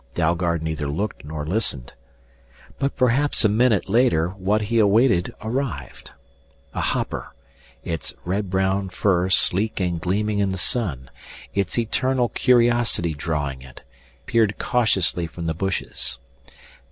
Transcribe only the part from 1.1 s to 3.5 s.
nor listened. But perhaps a